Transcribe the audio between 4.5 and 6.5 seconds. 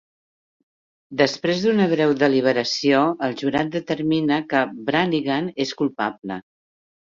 que Brannigan és culpable.